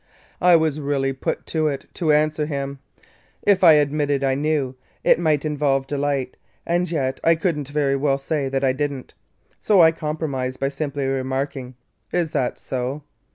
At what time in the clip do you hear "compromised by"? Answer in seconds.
9.91-10.69